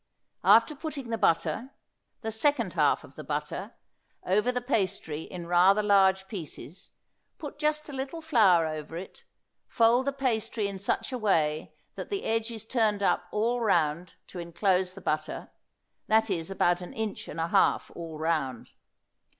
[0.43, 1.75] After putting the butter
[2.21, 3.75] the second half of the butter
[4.25, 6.89] over the pastry in rather large pieces,
[7.37, 9.25] put just a little flour over it,
[9.67, 14.15] fold the pastry in such a way that the edge is turned up all round
[14.25, 15.51] to inclose the butter;
[16.07, 18.71] that is about an inch and a half all round.